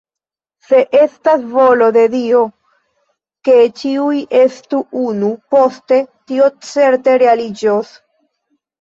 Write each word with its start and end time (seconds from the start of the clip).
Se 0.69 0.77
estas 0.99 1.43
volo 1.51 1.89
de 1.97 2.05
Dio, 2.13 2.41
ke 3.49 3.59
ĉiuj 3.83 4.25
estu 4.41 4.83
unu, 5.05 5.33
poste 5.55 6.03
tio 6.11 6.53
certe 6.75 7.19
realiĝos. 7.29 7.99